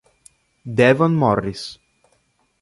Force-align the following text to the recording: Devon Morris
Devon 0.79 1.13
Morris 1.13 1.77